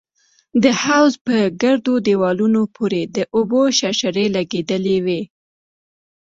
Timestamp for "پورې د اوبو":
2.75-3.61